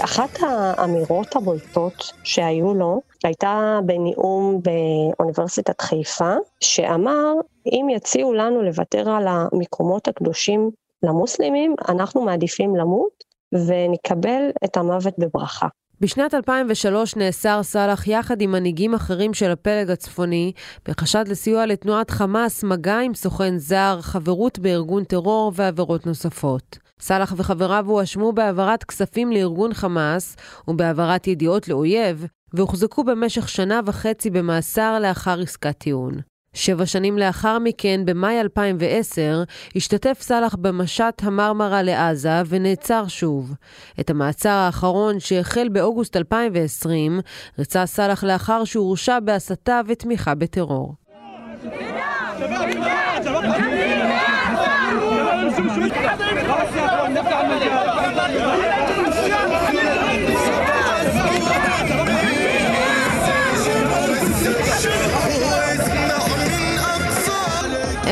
אחת 0.04 0.38
האמירות 0.40 1.36
הבולטות 1.36 2.12
שהיו 2.24 2.74
לו 2.74 3.00
הייתה 3.24 3.78
בנאום 3.86 4.60
באוניברסיטת 4.62 5.80
חיפה, 5.80 6.34
שאמר, 6.60 7.32
אם 7.66 7.86
יציעו 7.90 8.34
לנו 8.34 8.62
לוותר 8.62 9.10
על 9.10 9.26
המקומות 9.28 10.08
הקדושים 10.08 10.70
למוסלמים, 11.02 11.74
אנחנו 11.88 12.22
מעדיפים 12.22 12.76
למות 12.76 13.24
ונקבל 13.54 14.50
את 14.64 14.76
המוות 14.76 15.14
בברכה. 15.18 15.66
בשנת 16.00 16.34
2003 16.34 17.16
נאסר 17.16 17.62
סאלח 17.62 18.06
יחד 18.06 18.40
עם 18.40 18.52
מנהיגים 18.52 18.94
אחרים 18.94 19.34
של 19.34 19.50
הפלג 19.50 19.90
הצפוני 19.90 20.52
בחשד 20.88 21.24
לסיוע 21.28 21.66
לתנועת 21.66 22.10
חמאס, 22.10 22.64
מגע 22.64 22.98
עם 22.98 23.14
סוכן 23.14 23.58
זר, 23.58 23.98
חברות 24.00 24.58
בארגון 24.58 25.04
טרור 25.04 25.52
ועבירות 25.54 26.06
נוספות. 26.06 26.78
סאלח 27.00 27.34
וחבריו 27.36 27.84
הואשמו 27.88 28.32
בהעברת 28.32 28.84
כספים 28.84 29.32
לארגון 29.32 29.74
חמאס 29.74 30.36
ובהעברת 30.68 31.26
ידיעות 31.26 31.68
לאויב, 31.68 32.26
והוחזקו 32.54 33.04
במשך 33.04 33.48
שנה 33.48 33.80
וחצי 33.86 34.30
במאסר 34.30 34.98
לאחר 35.00 35.40
עסקת 35.40 35.78
טיעון. 35.78 36.33
שבע 36.54 36.86
שנים 36.86 37.18
לאחר 37.18 37.58
מכן, 37.58 38.00
במאי 38.04 38.40
2010, 38.40 39.42
השתתף 39.76 40.18
סאלח 40.20 40.54
במשט 40.54 41.22
המרמרה 41.22 41.82
לעזה 41.82 42.42
ונעצר 42.46 43.04
שוב. 43.08 43.54
את 44.00 44.10
המעצר 44.10 44.48
האחרון, 44.48 45.20
שהחל 45.20 45.68
באוגוסט 45.68 46.16
2020, 46.16 47.20
רצה 47.58 47.86
סאלח 47.86 48.24
לאחר 48.24 48.64
שהורשע 48.64 49.20
בהסתה 49.20 49.80
ותמיכה 49.86 50.34
בטרור. 50.34 50.94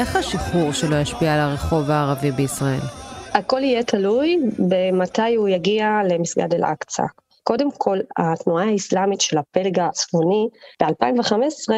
איך 0.03 0.17
השחרור 0.17 0.73
שלו 0.73 0.97
ישפיע 0.97 1.35
על 1.35 1.41
הרחוב 1.41 1.91
הערבי 1.91 2.31
בישראל? 2.31 2.81
הכל 3.35 3.61
יהיה 3.63 3.83
תלוי 3.83 4.39
במתי 4.69 5.35
הוא 5.35 5.49
יגיע 5.49 6.01
למסגד 6.09 6.55
אל-אקצא. 6.55 7.03
קודם 7.45 7.69
כל, 7.79 7.99
התנועה 8.17 8.65
האסלאמית 8.65 9.21
של 9.21 9.39
הפלג 9.39 9.79
הצפוני 9.79 10.49
ב-2015 10.83 11.73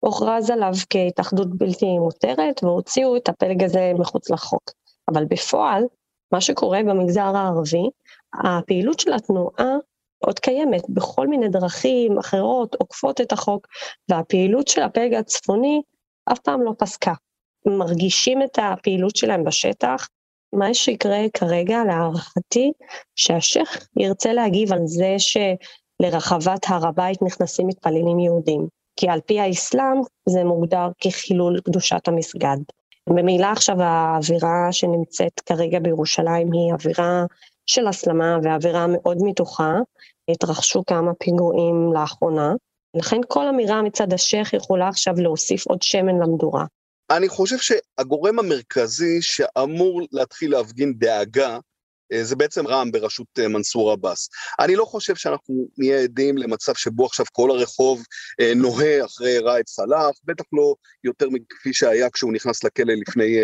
הוכרז 0.00 0.50
עליו 0.50 0.72
כהתאחדות 0.90 1.58
בלתי 1.58 1.98
מותרת 1.98 2.64
והוציאו 2.64 3.16
את 3.16 3.28
הפלג 3.28 3.64
הזה 3.64 3.92
מחוץ 3.98 4.30
לחוק. 4.30 4.70
אבל 5.12 5.24
בפועל, 5.24 5.84
מה 6.32 6.40
שקורה 6.40 6.80
במגזר 6.82 7.36
הערבי, 7.36 7.90
הפעילות 8.44 9.00
של 9.00 9.12
התנועה 9.12 9.74
עוד 10.18 10.38
קיימת 10.38 10.82
בכל 10.88 11.28
מיני 11.28 11.48
דרכים 11.48 12.18
אחרות, 12.18 12.74
עוקפות 12.74 13.20
את 13.20 13.32
החוק, 13.32 13.66
והפעילות 14.08 14.68
של 14.68 14.82
הפלג 14.82 15.14
הצפוני 15.14 15.82
אף 16.32 16.38
פעם 16.38 16.62
לא 16.62 16.72
פסקה. 16.78 17.12
מרגישים 17.66 18.42
את 18.42 18.58
הפעילות 18.62 19.16
שלהם 19.16 19.44
בשטח. 19.44 20.08
מה 20.52 20.74
שיקרה 20.74 21.18
כרגע, 21.34 21.84
להערכתי, 21.86 22.72
שהשייח 23.16 23.88
ירצה 23.96 24.32
להגיב 24.32 24.72
על 24.72 24.80
זה 24.84 25.16
שלרחבת 25.18 26.66
הר 26.68 26.86
הבית 26.86 27.22
נכנסים 27.22 27.66
מתפללים 27.66 28.18
יהודים. 28.18 28.66
כי 28.96 29.08
על 29.08 29.20
פי 29.26 29.40
האסלאם 29.40 30.00
זה 30.28 30.44
מוגדר 30.44 30.88
כחילול 31.00 31.60
קדושת 31.60 32.08
המסגד. 32.08 32.56
ממילא 33.08 33.46
עכשיו 33.46 33.82
האווירה 33.82 34.68
שנמצאת 34.72 35.40
כרגע 35.40 35.78
בירושלים 35.78 36.52
היא 36.52 36.72
אווירה 36.72 37.24
של 37.66 37.86
הסלמה 37.86 38.38
ואווירה 38.42 38.86
מאוד 38.88 39.18
מתוחה. 39.20 39.74
התרחשו 40.30 40.82
כמה 40.86 41.14
פיגועים 41.14 41.92
לאחרונה, 41.94 42.52
לכן 42.96 43.20
כל 43.28 43.48
אמירה 43.48 43.82
מצד 43.82 44.12
השייח 44.12 44.52
יכולה 44.52 44.88
עכשיו 44.88 45.14
להוסיף 45.16 45.66
עוד 45.66 45.82
שמן 45.82 46.18
למדורה. 46.22 46.64
אני 47.10 47.28
חושב 47.28 47.56
שהגורם 47.58 48.38
המרכזי 48.38 49.22
שאמור 49.22 50.02
להתחיל 50.12 50.50
להפגין 50.50 50.94
דאגה 50.98 51.58
אה, 52.12 52.24
זה 52.24 52.36
בעצם 52.36 52.66
רע"מ 52.66 52.90
בראשות 52.90 53.26
אה, 53.38 53.48
מנסור 53.48 53.92
עבאס. 53.92 54.28
אני 54.60 54.76
לא 54.76 54.84
חושב 54.84 55.16
שאנחנו 55.16 55.68
נהיה 55.78 56.02
עדים 56.02 56.38
למצב 56.38 56.74
שבו 56.74 57.06
עכשיו 57.06 57.26
כל 57.32 57.50
הרחוב 57.50 58.04
אה, 58.40 58.52
נוהה 58.56 59.04
אחרי 59.04 59.38
ראאד 59.38 59.66
סלאח, 59.66 60.14
בטח 60.24 60.44
לא 60.52 60.74
יותר 61.04 61.28
מכפי 61.30 61.72
שהיה 61.72 62.10
כשהוא 62.10 62.32
נכנס 62.32 62.64
לכלא 62.64 62.94
לפני 62.94 63.36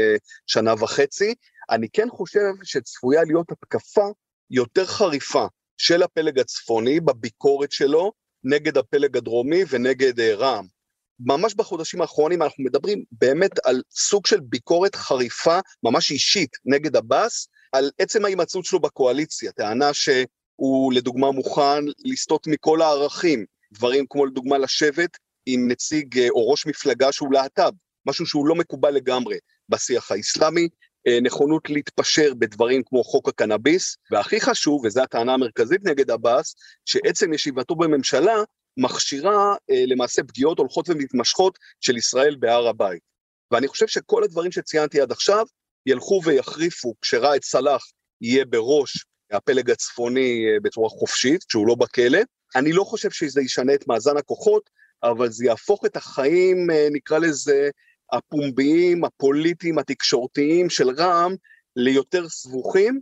שנה 0.46 0.74
וחצי. 0.78 1.34
אני 1.70 1.88
כן 1.92 2.08
חושב 2.10 2.52
שצפויה 2.62 3.24
להיות 3.24 3.52
התקפה 3.52 4.06
יותר 4.50 4.86
חריפה 4.86 5.46
של 5.78 6.02
הפלג 6.02 6.38
הצפוני 6.38 7.00
בביקורת 7.00 7.72
שלו 7.72 8.12
נגד 8.44 8.78
הפלג 8.78 9.16
הדרומי 9.16 9.62
ונגד 9.68 10.20
רע"מ. 10.20 10.75
ממש 11.20 11.54
בחודשים 11.54 12.00
האחרונים 12.00 12.42
אנחנו 12.42 12.64
מדברים 12.64 13.04
באמת 13.12 13.66
על 13.66 13.82
סוג 13.90 14.26
של 14.26 14.40
ביקורת 14.40 14.94
חריפה, 14.94 15.58
ממש 15.82 16.10
אישית, 16.10 16.50
נגד 16.64 16.96
עבאס, 16.96 17.48
על 17.72 17.90
עצם 17.98 18.24
ההימצאות 18.24 18.64
שלו 18.64 18.80
בקואליציה, 18.80 19.52
טענה 19.52 19.92
שהוא 19.92 20.92
לדוגמה 20.92 21.30
מוכן 21.30 21.84
לסטות 22.04 22.46
מכל 22.46 22.82
הערכים, 22.82 23.44
דברים 23.72 24.04
כמו 24.10 24.26
לדוגמה 24.26 24.58
לשבת 24.58 25.16
עם 25.46 25.68
נציג 25.70 26.18
אה, 26.18 26.28
או 26.30 26.50
ראש 26.50 26.66
מפלגה 26.66 27.12
שהוא 27.12 27.32
להט"ב, 27.32 27.70
משהו 28.06 28.26
שהוא 28.26 28.46
לא 28.46 28.54
מקובל 28.54 28.90
לגמרי 28.90 29.38
בשיח 29.68 30.10
האסלאמי, 30.10 30.68
אה, 31.06 31.18
נכונות 31.22 31.70
להתפשר 31.70 32.34
בדברים 32.38 32.82
כמו 32.86 33.04
חוק 33.04 33.28
הקנאביס, 33.28 33.96
והכי 34.10 34.40
חשוב, 34.40 34.84
וזו 34.84 35.02
הטענה 35.02 35.34
המרכזית 35.34 35.80
נגד 35.84 36.10
עבאס, 36.10 36.54
שעצם 36.84 37.32
ישיבתו 37.32 37.74
בממשלה 37.74 38.34
מכשירה 38.76 39.54
אה, 39.70 39.84
למעשה 39.86 40.22
פגיעות 40.22 40.58
הולכות 40.58 40.88
ומתמשכות 40.88 41.58
של 41.80 41.96
ישראל 41.96 42.36
בהר 42.38 42.68
הבית. 42.68 43.02
ואני 43.50 43.68
חושב 43.68 43.86
שכל 43.86 44.24
הדברים 44.24 44.52
שציינתי 44.52 45.00
עד 45.00 45.12
עכשיו 45.12 45.46
ילכו 45.86 46.20
ויחריפו 46.24 46.94
כשראאד 47.02 47.42
סלאח 47.42 47.84
יהיה 48.20 48.44
בראש 48.44 49.06
הפלג 49.32 49.70
הצפוני 49.70 50.44
אה, 50.46 50.60
בצורה 50.62 50.88
חופשית, 50.88 51.44
כשהוא 51.44 51.66
לא 51.66 51.74
בכלא. 51.74 52.18
אני 52.56 52.72
לא 52.72 52.84
חושב 52.84 53.10
שזה 53.10 53.40
ישנה 53.42 53.74
את 53.74 53.88
מאזן 53.88 54.16
הכוחות, 54.16 54.70
אבל 55.02 55.30
זה 55.30 55.44
יהפוך 55.44 55.86
את 55.86 55.96
החיים, 55.96 56.70
אה, 56.70 56.88
נקרא 56.92 57.18
לזה, 57.18 57.70
הפומביים, 58.12 59.04
הפוליטיים, 59.04 59.78
התקשורתיים 59.78 60.70
של 60.70 60.90
רע"מ 60.90 61.34
ליותר 61.76 62.28
סבוכים, 62.28 63.00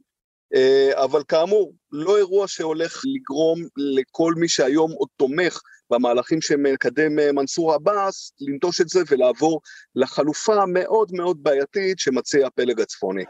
אבל 0.95 1.23
כאמור, 1.29 1.73
לא 1.93 2.17
אירוע 2.17 2.49
שהולך 2.49 3.03
לגרום 3.05 3.59
לכל 3.77 4.35
מי 4.37 4.49
שהיום 4.49 4.93
עוד 4.93 5.09
תומך 5.17 5.61
במהלכים 5.91 6.41
שמקדם 6.41 7.19
אה, 7.19 7.33
מנסור 7.33 7.75
עבאס, 7.75 8.33
לנטוש 8.41 8.81
את 8.81 8.89
זה 8.89 9.01
ולעבור 9.11 9.61
לחלופה 9.97 10.63
המאוד 10.63 11.09
מאוד 11.13 11.43
בעייתית 11.43 11.99
שמציע 11.99 12.47
הפלג 12.47 12.81
הצפוני. 12.81 13.25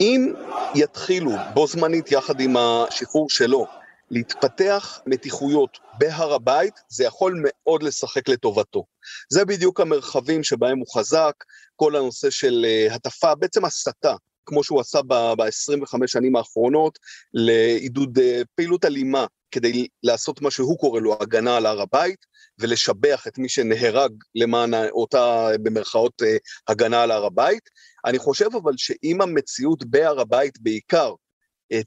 אם 0.00 0.32
יתחילו 0.74 1.30
בו 1.54 1.66
זמנית 1.66 2.12
יחד 2.12 2.40
עם 2.40 2.56
השחרור 2.56 3.30
שלו 3.30 3.81
להתפתח 4.12 5.00
מתיחויות 5.06 5.78
בהר 5.98 6.32
הבית, 6.32 6.74
זה 6.88 7.04
יכול 7.04 7.42
מאוד 7.44 7.82
לשחק 7.82 8.28
לטובתו. 8.28 8.84
זה 9.32 9.44
בדיוק 9.44 9.80
המרחבים 9.80 10.42
שבהם 10.42 10.78
הוא 10.78 10.94
חזק, 10.94 11.34
כל 11.76 11.96
הנושא 11.96 12.30
של 12.30 12.66
uh, 12.68 12.94
הטפה, 12.94 13.34
בעצם 13.34 13.64
הסתה, 13.64 14.14
כמו 14.46 14.64
שהוא 14.64 14.80
עשה 14.80 15.02
ב-25 15.02 15.98
שנים 16.06 16.36
האחרונות, 16.36 16.98
לעידוד 17.34 18.18
uh, 18.18 18.22
פעילות 18.54 18.84
אלימה, 18.84 19.26
כדי 19.50 19.86
לעשות 20.02 20.42
מה 20.42 20.50
שהוא 20.50 20.78
קורא 20.78 21.00
לו 21.00 21.16
הגנה 21.20 21.56
על 21.56 21.66
הר 21.66 21.80
הבית, 21.80 22.26
ולשבח 22.58 23.26
את 23.26 23.38
מי 23.38 23.48
שנהרג 23.48 24.12
למען 24.34 24.74
אותה, 24.74 25.48
במרכאות, 25.62 26.22
uh, 26.22 26.26
הגנה 26.68 27.02
על 27.02 27.10
הר 27.10 27.24
הבית. 27.24 27.70
אני 28.06 28.18
חושב 28.18 28.48
אבל 28.62 28.72
שאם 28.76 29.22
המציאות 29.22 29.84
בהר 29.84 30.20
הבית 30.20 30.58
בעיקר, 30.60 31.12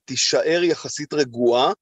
תישאר 0.06 0.64
יחסית 0.64 1.14
רגועה, 1.14 1.68
אה, 1.68 1.74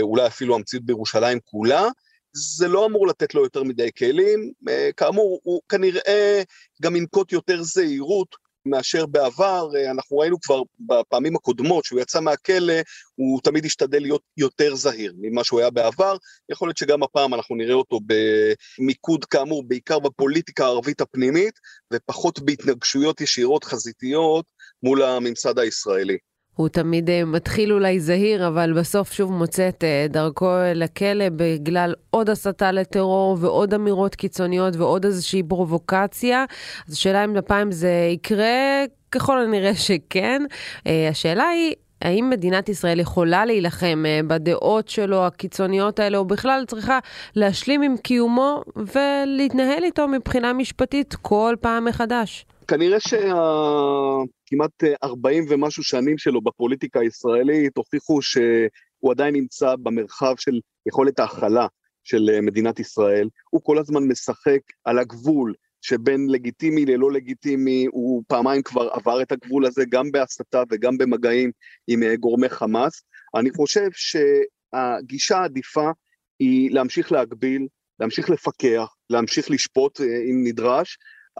אולי 0.00 0.26
אפילו 0.26 0.54
המציאות 0.54 0.84
בירושלים 0.84 1.38
כולה, 1.44 1.88
זה 2.32 2.68
לא 2.68 2.86
אמור 2.86 3.06
לתת 3.06 3.34
לו 3.34 3.42
יותר 3.42 3.62
מדי 3.62 3.90
כלים, 3.98 4.52
אה, 4.68 4.90
כאמור, 4.96 5.40
הוא 5.42 5.60
כנראה 5.68 6.42
גם 6.82 6.96
ינקוט 6.96 7.32
יותר 7.32 7.62
זהירות 7.62 8.36
מאשר 8.66 9.06
בעבר, 9.06 9.68
אה, 9.76 9.90
אנחנו 9.90 10.18
ראינו 10.18 10.40
כבר 10.40 10.62
בפעמים 10.80 11.36
הקודמות 11.36 11.84
שהוא 11.84 12.00
יצא 12.00 12.20
מהכלא, 12.20 12.74
הוא 13.14 13.40
תמיד 13.44 13.64
השתדל 13.64 14.02
להיות 14.02 14.22
יותר 14.36 14.74
זהיר 14.74 15.14
ממה 15.18 15.44
שהוא 15.44 15.60
היה 15.60 15.70
בעבר, 15.70 16.16
יכול 16.52 16.68
להיות 16.68 16.76
שגם 16.76 17.02
הפעם 17.02 17.34
אנחנו 17.34 17.56
נראה 17.56 17.74
אותו 17.74 18.00
במיקוד 18.06 19.24
כאמור 19.24 19.68
בעיקר 19.68 19.98
בפוליטיקה 19.98 20.64
הערבית 20.64 21.00
הפנימית, 21.00 21.54
ופחות 21.92 22.40
בהתנגשויות 22.40 23.20
ישירות 23.20 23.64
חזיתיות 23.64 24.44
מול 24.82 25.02
הממסד 25.02 25.58
הישראלי. 25.58 26.18
הוא 26.60 26.68
תמיד 26.68 27.10
אה, 27.10 27.24
מתחיל 27.24 27.72
אולי 27.72 28.00
זהיר, 28.00 28.48
אבל 28.48 28.72
בסוף 28.72 29.12
שוב 29.12 29.32
מוצא 29.32 29.68
את 29.68 29.84
אה, 29.84 30.06
דרכו 30.08 30.50
לכלא 30.74 31.24
בגלל 31.36 31.94
עוד 32.10 32.30
הסתה 32.30 32.72
לטרור 32.72 33.36
ועוד 33.40 33.74
אמירות 33.74 34.14
קיצוניות 34.14 34.76
ועוד 34.76 35.04
איזושהי 35.04 35.42
פרובוקציה. 35.42 36.44
אז 36.88 36.94
השאלה 36.94 37.24
אם 37.24 37.36
הפעם 37.36 37.72
זה 37.72 38.08
יקרה, 38.12 38.84
ככל 39.10 39.40
הנראה 39.40 39.74
שכן. 39.74 40.42
אה, 40.86 41.08
השאלה 41.08 41.44
היא... 41.48 41.74
האם 42.02 42.30
מדינת 42.30 42.68
ישראל 42.68 43.00
יכולה 43.00 43.44
להילחם 43.44 44.04
בדעות 44.26 44.88
שלו, 44.88 45.26
הקיצוניות 45.26 45.98
האלה, 45.98 46.18
או 46.18 46.24
בכלל 46.24 46.64
צריכה 46.66 46.98
להשלים 47.36 47.82
עם 47.82 47.96
קיומו 47.96 48.62
ולהתנהל 48.76 49.84
איתו 49.84 50.08
מבחינה 50.08 50.52
משפטית 50.52 51.14
כל 51.22 51.54
פעם 51.60 51.84
מחדש? 51.84 52.46
כנראה 52.70 53.00
שהכמעט 53.00 54.84
40 55.04 55.44
ומשהו 55.48 55.82
שנים 55.82 56.18
שלו 56.18 56.40
בפוליטיקה 56.40 57.00
הישראלית 57.00 57.76
הוכיחו 57.76 58.22
שהוא 58.22 59.10
עדיין 59.10 59.34
נמצא 59.34 59.76
במרחב 59.76 60.34
של 60.38 60.60
יכולת 60.88 61.18
ההכלה 61.18 61.66
של 62.04 62.40
מדינת 62.42 62.80
ישראל. 62.80 63.28
הוא 63.50 63.60
כל 63.64 63.78
הזמן 63.78 64.02
משחק 64.08 64.60
על 64.84 64.98
הגבול 64.98 65.54
שבין 65.82 66.26
לגיטימי 66.28 66.86
ללא 66.86 67.12
לגיטימי, 67.12 67.86
הוא 67.90 68.22
פעמיים 68.28 68.62
כבר 68.62 68.88
עבר 68.92 69.22
את 69.22 69.32
הגבול 69.32 69.66
הזה, 69.66 69.84
גם 69.88 70.10
בהסתה 70.12 70.62
וגם 70.70 70.98
במגעים 70.98 71.50
עם 71.88 72.14
גורמי 72.14 72.48
חמאס. 72.48 73.02
אני 73.34 73.50
חושב 73.50 73.88
שהגישה 73.92 75.38
העדיפה 75.38 75.90
היא 76.38 76.70
להמשיך 76.70 77.12
להגביל, 77.12 77.66
להמשיך 78.00 78.30
לפקח, 78.30 78.94
להמשיך 79.10 79.50
לשפוט 79.50 80.00
אם 80.00 80.44
נדרש, 80.44 80.98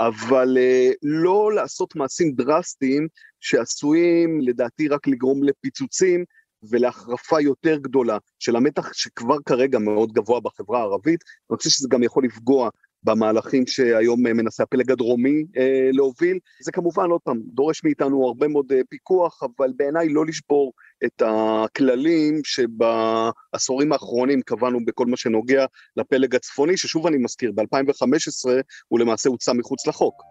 אבל 0.09 0.57
uh, 0.57 0.95
לא 1.03 1.53
לעשות 1.53 1.97
מעשים 1.97 2.33
דרסטיים 2.33 3.09
שעשויים 3.41 4.41
לדעתי 4.41 4.89
רק 4.89 5.07
לגרום 5.07 5.45
לפיצוצים 5.45 6.25
ולהחרפה 6.71 7.41
יותר 7.41 7.79
גדולה 7.79 8.19
של 8.39 8.57
המתח 8.57 8.93
שכבר 8.93 9.37
כרגע 9.47 9.79
מאוד 9.79 10.13
גבוה 10.13 10.41
בחברה 10.41 10.79
הערבית. 10.79 11.21
אני 11.51 11.57
חושב 11.57 11.71
שזה 11.71 11.89
גם 11.91 12.03
יכול 12.03 12.25
לפגוע 12.25 12.71
במהלכים 13.03 13.67
שהיום 13.67 14.27
אה, 14.27 14.33
מנסה 14.35 14.63
הפלג 14.63 14.91
הדרומי 14.91 15.45
אה, 15.57 15.91
להוביל. 15.93 16.39
זה 16.63 16.73
כמובן, 16.73 17.11
עוד 17.11 17.21
פעם, 17.21 17.41
דורש 17.45 17.85
מאיתנו 17.85 18.27
הרבה 18.27 18.49
מאוד 18.49 18.73
אה, 18.73 18.81
פיקוח, 18.89 19.43
אבל 19.43 19.73
בעיניי 19.77 20.09
לא 20.09 20.27
לשבור 20.27 20.73
את 21.05 21.23
הכללים 21.27 22.41
שבעשורים 22.45 23.93
האחרונים 23.93 24.43
קבענו 24.43 24.85
בכל 24.85 25.07
מה 25.07 25.17
שנוגע 25.17 25.65
לפלג 25.97 26.35
הצפוני, 26.35 26.77
ששוב 26.77 27.07
אני 27.07 27.17
מזכיר, 27.17 27.53
ב-2015 27.55 28.51
הוא 28.89 29.01
למעשה 29.01 29.29
הוצא 29.29 29.53
מחוץ 29.53 29.87
לחוק. 29.87 30.23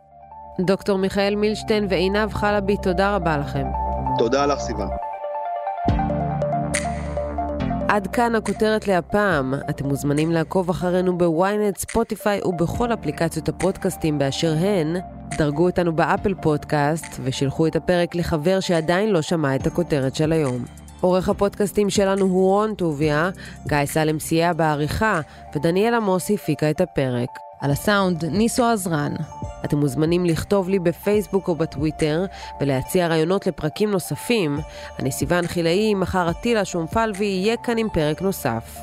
דוקטור 0.66 0.98
מיכאל 0.98 1.36
מילשטיין 1.36 1.88
ועינב 1.90 2.34
חלבי, 2.34 2.76
תודה 2.84 3.16
רבה 3.16 3.38
לכם. 3.38 3.66
תודה 4.18 4.46
לך, 4.46 4.60
סיוון. 4.60 4.90
עד 7.90 8.08
כאן 8.08 8.36
הכותרת 8.36 8.88
להפעם. 8.88 9.54
אתם 9.70 9.88
מוזמנים 9.88 10.32
לעקוב 10.32 10.70
אחרינו 10.70 11.18
בוויינט, 11.18 11.78
ספוטיפיי 11.78 12.42
ובכל 12.46 12.94
אפליקציות 12.94 13.50
הפודקאסטים 13.50 14.18
באשר 14.20 14.54
הן. 14.60 14.96
דרגו 15.40 15.66
אותנו 15.66 15.96
באפל 15.96 16.34
פודקאסט 16.34 17.20
ושילחו 17.24 17.68
את 17.68 17.76
הפרק 17.76 18.16
לחבר 18.16 18.60
שעדיין 18.60 19.10
לא 19.10 19.22
שמע 19.22 19.56
את 19.56 19.68
הכותרת 19.68 20.16
של 20.16 20.32
היום. 20.32 20.66
עורך 21.02 21.30
הפודקאסטים 21.30 21.90
שלנו 21.90 22.26
הוא 22.26 22.50
רון 22.50 22.76
טוביה, 22.76 23.30
גיא 23.68 23.86
סלם 23.86 24.20
סייע 24.20 24.54
בעריכה 24.54 25.22
ודניאל 25.56 25.94
עמוס 25.94 26.32
הפיקה 26.32 26.70
את 26.70 26.82
הפרק. 26.82 27.30
על 27.60 27.72
הסאונד 27.72 28.26
ניסו 28.26 28.66
עזרן. 28.66 29.14
אתם 29.66 29.78
מוזמנים 29.78 30.26
לכתוב 30.26 30.70
לי 30.70 30.80
בפייסבוק 30.80 31.48
או 31.48 31.56
בטוויטר 31.56 32.26
ולהציע 32.62 33.08
רעיונות 33.08 33.48
לפרקים 33.48 33.92
נוספים. 33.92 34.60
אני 35.00 35.12
סיוון 35.12 35.48
חילאי, 35.48 35.94
מחר 35.94 36.30
אטילה 36.30 36.66
שומפלבי 36.66 37.26
יהיה 37.26 37.58
כאן 37.58 37.78
עם 37.78 37.88
פרק 37.90 38.22
נוסף. 38.22 38.78